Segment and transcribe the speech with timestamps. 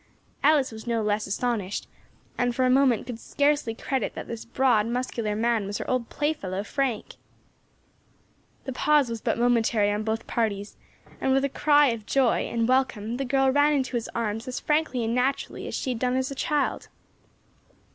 [0.41, 1.87] Alice was no less astonished,
[2.35, 6.09] and for a moment could scarcely credit that this broad muscular man was her old
[6.09, 7.17] playfellow, Frank.
[8.63, 10.75] The pause was but momentary on both parties,
[11.21, 14.59] and with a cry of joy and welcome the girl ran into his arms as
[14.59, 16.87] frankly and naturally as she had done as a child.